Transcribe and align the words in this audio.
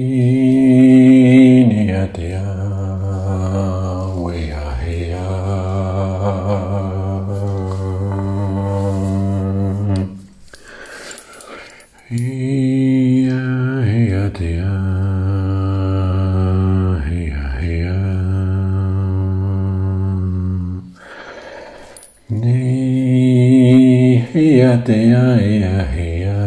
hiya 24.31 24.79
deya 24.87 25.35
hiya 25.43 25.83
hiya 25.91 26.39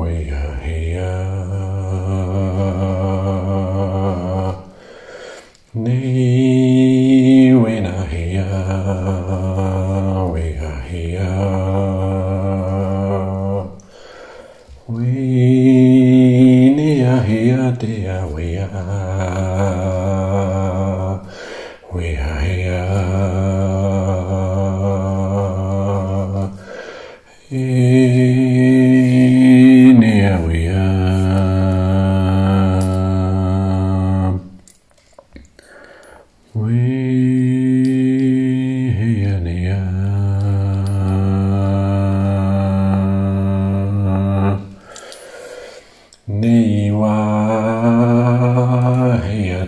wiya 0.00 0.44
hiya 0.64 1.12
ni 5.76 7.52
wina 7.52 7.96
hiya 8.08 8.48
wiya 10.32 10.72
hiya 10.88 11.30
we 14.88 15.12
niya 16.76 17.14
hiya 17.28 17.76
deya 17.76 18.18
wiya 18.32 18.68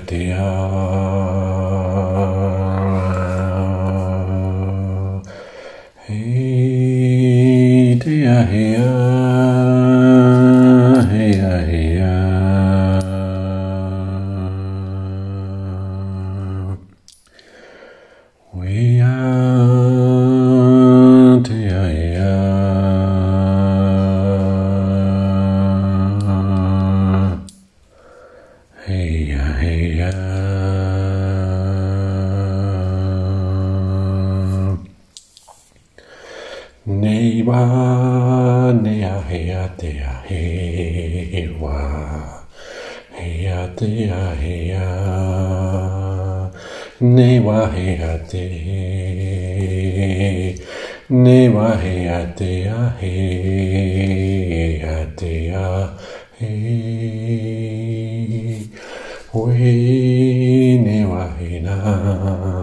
dia, 0.08 0.34
hey, 6.08 7.94
dia, 8.00 8.42
here. 8.44 9.27
wa 37.48 38.72
ne 38.72 39.04
a 39.04 39.20
he 39.26 39.48
wa. 41.60 41.78
Hea, 43.16 43.60
a 44.22 44.34
hea 44.42 44.86
ne 47.00 47.40
wa 47.40 47.60
hea, 47.74 48.12
te. 48.28 48.44
Ne 51.08 51.48
wa 51.48 51.68
hea 51.82 52.20
tea 52.36 52.92
he 53.00 53.14
a 54.82 54.92
he. 56.38 56.48
We 59.32 60.78
ne 60.84 60.98
wa 61.06 61.24
na. 61.66 62.57